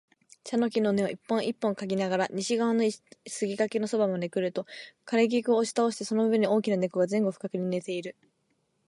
[0.43, 2.83] 茶の木の根を一本一本嗅ぎながら、西側の
[3.27, 4.65] 杉垣のそばまでくると、
[5.05, 8.15] 枯菊を押し倒してその上に大きな猫が前後不覚に寝ている